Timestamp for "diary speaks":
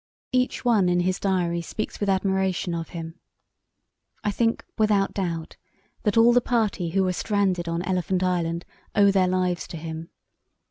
1.19-1.99